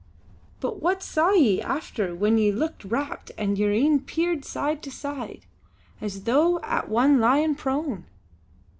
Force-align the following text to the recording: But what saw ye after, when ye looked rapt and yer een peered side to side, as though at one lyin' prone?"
But 0.61 0.81
what 0.81 1.03
saw 1.03 1.29
ye 1.29 1.61
after, 1.61 2.15
when 2.15 2.39
ye 2.39 2.51
looked 2.51 2.83
rapt 2.83 3.29
and 3.37 3.55
yer 3.55 3.71
een 3.71 3.99
peered 3.99 4.43
side 4.43 4.81
to 4.81 4.89
side, 4.89 5.45
as 6.01 6.23
though 6.23 6.59
at 6.61 6.89
one 6.89 7.19
lyin' 7.19 7.53
prone?" 7.53 8.05